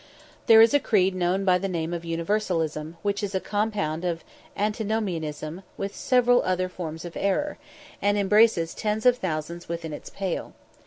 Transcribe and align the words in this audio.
There 0.47 0.61
is 0.63 0.73
a 0.73 0.79
creed 0.79 1.13
known 1.13 1.45
by 1.45 1.59
the 1.59 1.67
name 1.67 1.93
of 1.93 2.03
Universalism, 2.03 2.97
which 3.03 3.21
is 3.21 3.35
a 3.35 3.39
compound 3.39 4.03
of 4.03 4.23
Antinomianism 4.57 5.61
with 5.77 5.95
several 5.95 6.41
other 6.41 6.69
forms 6.69 7.05
of 7.05 7.15
error, 7.15 7.59
and 8.01 8.17
embraces 8.17 8.73
tens 8.73 9.05
of 9.05 9.19
thousands 9.19 9.69
within 9.69 9.93
its 9.93 10.09
pale. 10.09 10.53